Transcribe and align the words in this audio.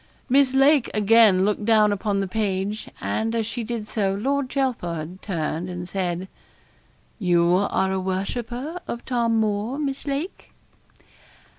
Miss 0.29 0.55
Lake 0.55 0.89
again 0.95 1.45
looked 1.45 1.63
down 1.63 1.91
upon 1.91 2.21
the 2.21 2.27
page, 2.27 2.89
and 3.01 3.35
as 3.35 3.45
she 3.45 3.63
did 3.63 3.87
so, 3.87 4.15
Lord 4.15 4.49
Chelford 4.49 5.21
turned 5.21 5.69
and 5.69 5.87
said 5.87 6.27
'You 7.19 7.53
are 7.69 7.91
a 7.91 7.99
worshipper 7.99 8.79
of 8.87 9.05
Tom 9.05 9.39
Moore, 9.39 9.77
Miss 9.77 10.07
Lake?' 10.07 10.53